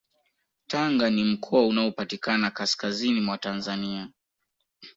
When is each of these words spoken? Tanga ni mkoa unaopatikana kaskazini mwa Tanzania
Tanga 0.67 1.09
ni 1.09 1.23
mkoa 1.23 1.67
unaopatikana 1.67 2.51
kaskazini 2.51 3.21
mwa 3.21 3.37
Tanzania 3.37 4.09